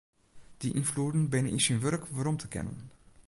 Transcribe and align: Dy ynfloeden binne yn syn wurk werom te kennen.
Dy 0.59 0.67
ynfloeden 0.79 1.23
binne 1.31 1.51
yn 1.55 1.63
syn 1.65 1.81
wurk 1.83 2.03
werom 2.15 2.37
te 2.39 2.47
kennen. 2.53 2.79